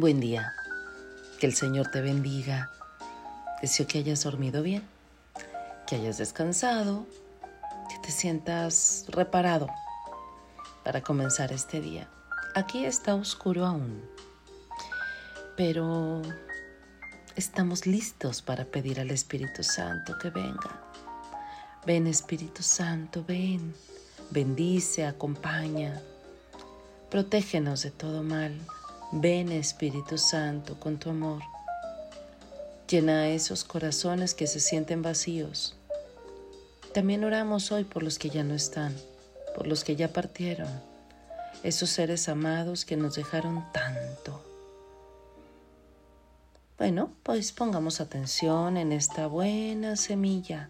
[0.00, 0.54] Buen día.
[1.40, 2.70] Que el Señor te bendiga.
[3.60, 4.84] Deseo que hayas dormido bien,
[5.88, 7.04] que hayas descansado,
[7.90, 9.66] que te sientas reparado
[10.84, 12.08] para comenzar este día.
[12.54, 14.00] Aquí está oscuro aún,
[15.56, 16.22] pero
[17.34, 20.80] estamos listos para pedir al Espíritu Santo que venga.
[21.86, 23.74] Ven Espíritu Santo, ven,
[24.30, 26.00] bendice, acompaña,
[27.10, 28.60] protégenos de todo mal.
[29.10, 31.40] Ven Espíritu Santo con tu amor.
[32.86, 35.74] Llena esos corazones que se sienten vacíos.
[36.92, 38.94] También oramos hoy por los que ya no están,
[39.56, 40.68] por los que ya partieron,
[41.62, 44.42] esos seres amados que nos dejaron tanto.
[46.76, 50.68] Bueno, pues pongamos atención en esta buena semilla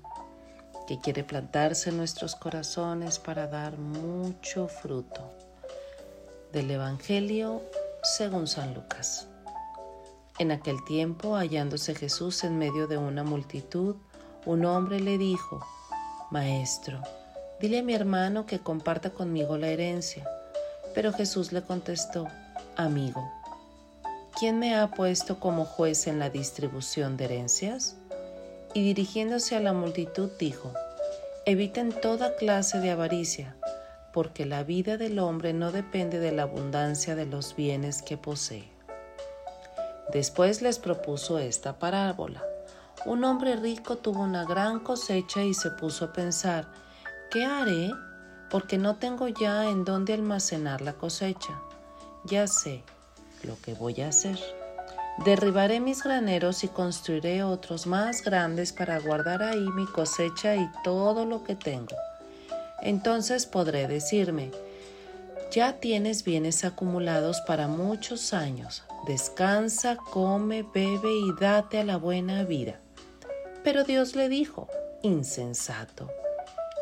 [0.87, 5.29] que quiere plantarse en nuestros corazones para dar mucho fruto.
[6.53, 7.63] Del Evangelio
[8.17, 9.27] según San Lucas.
[10.39, 13.97] En aquel tiempo, hallándose Jesús en medio de una multitud,
[14.47, 15.61] un hombre le dijo,
[16.31, 17.03] Maestro,
[17.61, 20.27] dile a mi hermano que comparta conmigo la herencia.
[20.95, 22.27] Pero Jesús le contestó,
[22.77, 23.31] Amigo,
[24.39, 27.97] ¿quién me ha puesto como juez en la distribución de herencias?
[28.73, 30.73] Y dirigiéndose a la multitud dijo,
[31.45, 33.58] Eviten toda clase de avaricia
[34.13, 38.69] porque la vida del hombre no depende de la abundancia de los bienes que posee.
[40.13, 42.43] Después les propuso esta parábola.
[43.05, 46.67] Un hombre rico tuvo una gran cosecha y se puso a pensar,
[47.31, 47.91] ¿qué haré?
[48.51, 51.61] Porque no tengo ya en dónde almacenar la cosecha.
[52.25, 52.83] Ya sé
[53.45, 54.39] lo que voy a hacer.
[55.25, 61.25] Derribaré mis graneros y construiré otros más grandes para guardar ahí mi cosecha y todo
[61.25, 61.97] lo que tengo.
[62.83, 64.51] Entonces podré decirme,
[65.51, 72.45] ya tienes bienes acumulados para muchos años, descansa, come, bebe y date a la buena
[72.45, 72.81] vida.
[73.65, 74.69] Pero Dios le dijo,
[75.03, 76.11] insensato,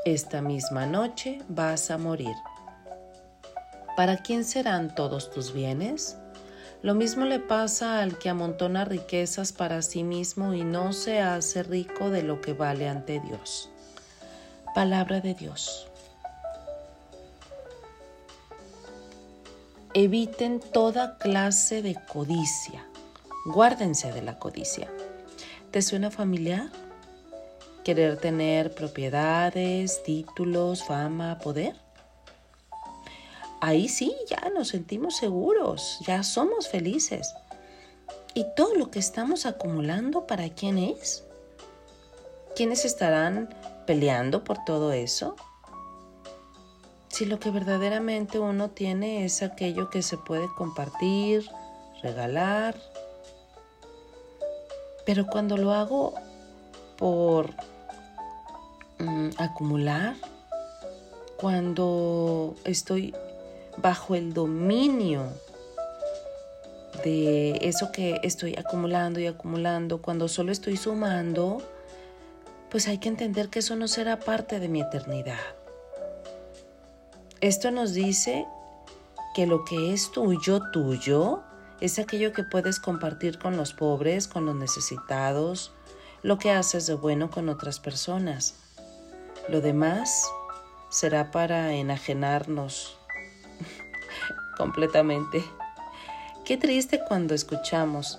[0.04, 2.34] esta misma noche vas a morir.
[3.96, 6.16] ¿Para quién serán todos tus bienes?
[6.82, 11.62] Lo mismo le pasa al que amontona riquezas para sí mismo y no se hace
[11.62, 13.70] rico de lo que vale ante Dios.
[14.76, 15.88] Palabra de Dios.
[19.94, 22.86] Eviten toda clase de codicia.
[23.46, 24.92] Guárdense de la codicia.
[25.70, 26.68] ¿Te suena familiar?
[27.84, 31.74] Querer tener propiedades, títulos, fama, poder.
[33.62, 37.32] Ahí sí, ya nos sentimos seguros, ya somos felices.
[38.34, 41.24] ¿Y todo lo que estamos acumulando para quién es?
[42.54, 43.48] ¿Quiénes estarán
[43.86, 45.36] peleando por todo eso?
[47.08, 51.48] Si lo que verdaderamente uno tiene es aquello que se puede compartir,
[52.02, 52.76] regalar,
[55.06, 56.14] pero cuando lo hago
[56.98, 57.54] por
[58.98, 60.16] mm, acumular,
[61.36, 63.14] cuando estoy
[63.78, 65.28] bajo el dominio
[67.04, 71.62] de eso que estoy acumulando y acumulando, cuando solo estoy sumando,
[72.76, 75.40] pues hay que entender que eso no será parte de mi eternidad.
[77.40, 78.46] Esto nos dice
[79.34, 81.42] que lo que es tuyo, tuyo,
[81.80, 85.72] es aquello que puedes compartir con los pobres, con los necesitados,
[86.22, 88.56] lo que haces de bueno con otras personas.
[89.48, 90.30] Lo demás
[90.90, 92.98] será para enajenarnos
[94.58, 95.42] completamente.
[96.44, 98.18] Qué triste cuando escuchamos,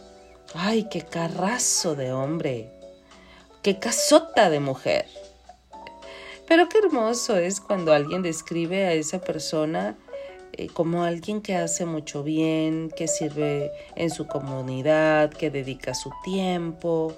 [0.56, 2.77] ay, qué carrazo de hombre,
[3.62, 5.06] qué casota de mujer.
[6.48, 9.98] Pero qué hermoso es cuando alguien describe a esa persona
[10.54, 16.12] eh, como alguien que hace mucho bien, que sirve en su comunidad, que dedica su
[16.24, 17.14] tiempo,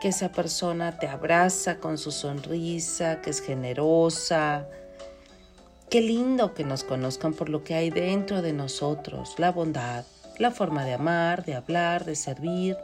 [0.00, 4.68] que esa persona te abraza con su sonrisa, que es generosa.
[5.90, 10.04] Qué lindo que nos conozcan por lo que hay dentro de nosotros, la bondad,
[10.38, 12.76] la forma de amar, de hablar, de servir.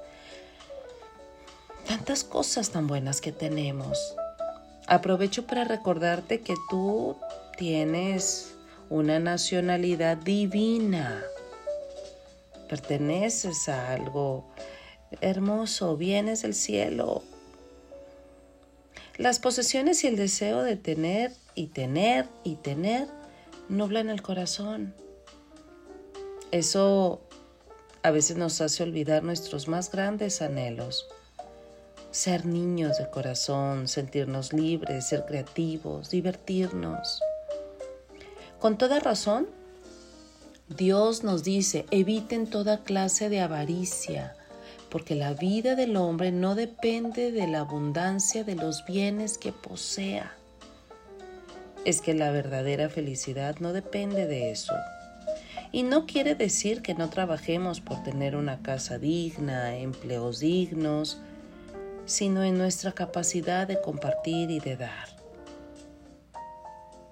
[1.91, 4.15] Tantas cosas tan buenas que tenemos.
[4.87, 7.17] Aprovecho para recordarte que tú
[7.59, 8.55] tienes
[8.91, 11.21] una nacionalidad divina.
[12.69, 14.45] Perteneces a algo
[15.21, 17.25] hermoso, vienes del cielo.
[19.17, 23.09] Las posesiones y el deseo de tener y tener y tener
[23.69, 24.95] nublan el corazón.
[26.53, 27.21] Eso
[28.05, 31.09] a veces nos hace olvidar nuestros más grandes anhelos
[32.11, 37.21] ser niños de corazón, sentirnos libres, ser creativos, divertirnos.
[38.59, 39.49] Con toda razón,
[40.69, 44.37] Dios nos dice, eviten toda clase de avaricia,
[44.91, 50.33] porque la vida del hombre no depende de la abundancia de los bienes que posea.
[51.85, 54.75] Es que la verdadera felicidad no depende de eso.
[55.73, 61.19] Y no quiere decir que no trabajemos por tener una casa digna, empleos dignos,
[62.11, 65.09] sino en nuestra capacidad de compartir y de dar.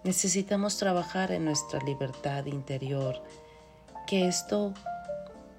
[0.03, 3.23] Necesitamos trabajar en nuestra libertad interior
[4.09, 4.75] que esto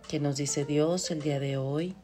[0.10, 1.96] que nos dice Dios el día de hoy,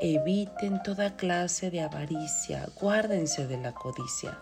[0.00, 4.36] eviten toda clase de avaricia, guárdense de la codicia,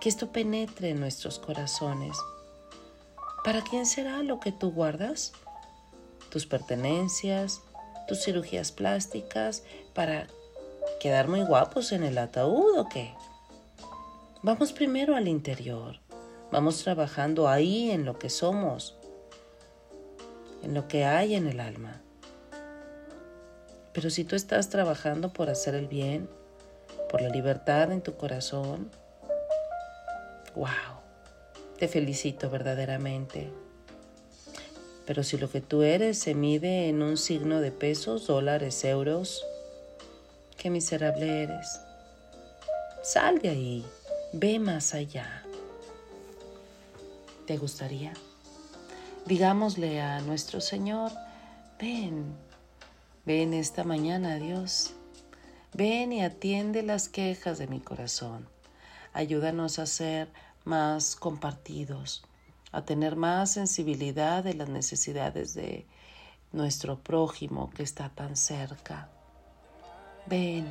[0.00, 2.16] que esto penetre en nuestros corazones.
[3.44, 5.32] ¿Para quién será lo que tú guardas?
[6.30, 7.62] Tus pertenencias,
[8.06, 10.28] tus cirugías plásticas, para
[10.98, 13.14] quedar muy guapos en el ataúd o qué?
[14.42, 16.00] Vamos primero al interior,
[16.52, 18.96] vamos trabajando ahí en lo que somos,
[20.62, 22.02] en lo que hay en el alma.
[23.92, 26.28] Pero si tú estás trabajando por hacer el bien,
[27.10, 28.90] por la libertad en tu corazón,
[30.54, 30.68] wow,
[31.78, 33.50] te felicito verdaderamente.
[35.06, 39.44] Pero si lo que tú eres se mide en un signo de pesos, dólares, euros,
[40.58, 41.80] qué miserable eres.
[43.02, 43.86] Sal de ahí,
[44.32, 45.44] ve más allá.
[47.46, 48.12] ¿Te gustaría?
[49.24, 51.12] Digámosle a nuestro Señor,
[51.80, 52.34] ven,
[53.24, 54.94] ven esta mañana, Dios.
[55.72, 58.48] Ven y atiende las quejas de mi corazón.
[59.12, 60.28] Ayúdanos a ser
[60.64, 62.24] más compartidos,
[62.72, 65.86] a tener más sensibilidad de las necesidades de
[66.52, 69.08] nuestro prójimo que está tan cerca.
[70.28, 70.70] Ven,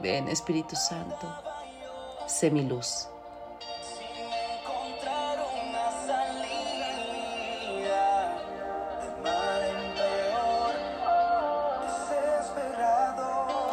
[0.00, 1.26] ven Espíritu Santo,
[2.26, 3.06] sé mi luz.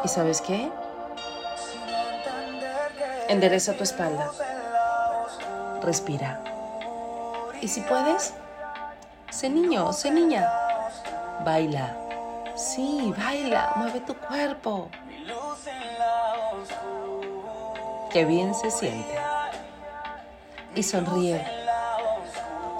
[0.03, 0.69] ¿Y sabes qué?
[3.29, 4.29] Endereza tu espalda.
[5.81, 6.41] Respira.
[7.61, 8.33] Y si puedes,
[9.29, 10.51] sé niño, sé niña.
[11.45, 12.06] Baila.
[12.57, 13.73] Sí, baila.
[13.75, 14.89] Mueve tu cuerpo.
[18.11, 19.15] Qué bien se siente.
[20.73, 21.45] Y sonríe.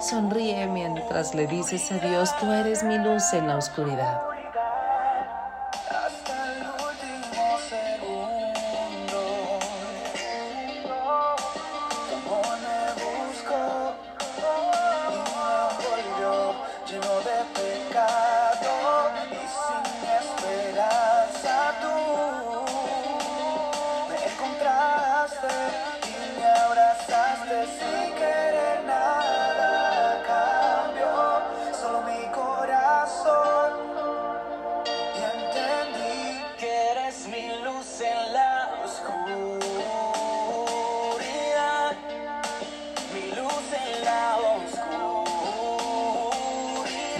[0.00, 4.20] Sonríe mientras le dices a Dios, tú eres mi luz en la oscuridad.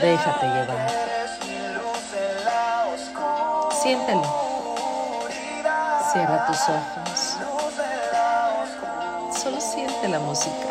[0.00, 0.90] Déjate llevar.
[3.82, 4.22] Siéntelo.
[6.12, 7.36] Cierra tus ojos.
[9.42, 10.66] Solo siente la música.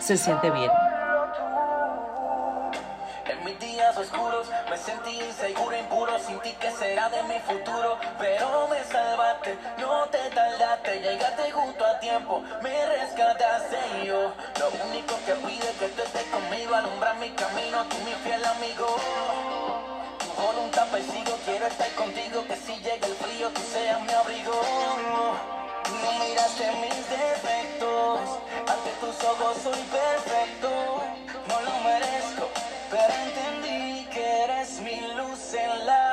[0.00, 0.70] Se siente bien.
[3.94, 4.48] Días oscuros.
[4.68, 10.06] Me sentí inseguro, impuro, sin ti que será de mi futuro, pero me salvaste, no
[10.06, 13.76] te tardaste, llegaste justo a tiempo, me rescataste.
[14.02, 17.96] Y yo, lo único que pide es que tú estés conmigo, alumbrar mi camino, tú
[17.98, 18.96] mi fiel amigo.
[20.18, 24.60] Tu voluntad persigo, quiero estar contigo, que si llega el frío tú seas mi abrigo.
[26.02, 28.20] No miraste mis defectos,
[28.58, 30.68] ante tus ojos soy perfecto,
[31.46, 32.48] no lo merezco,
[32.90, 33.63] pero entendí
[34.94, 36.03] que eres mi luz en la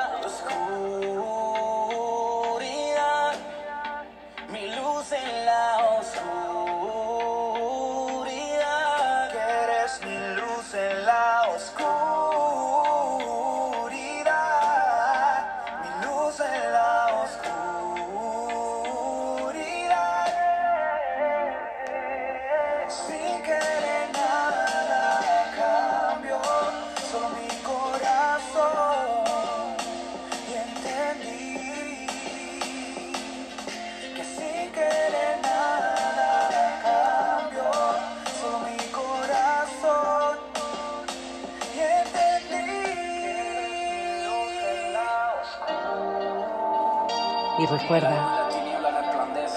[47.58, 48.48] Y recuerda,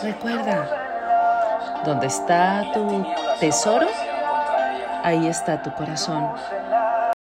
[0.04, 0.68] recuerda,
[1.86, 3.06] donde está tu
[3.40, 3.88] tesoro,
[5.04, 6.30] ahí está tu corazón.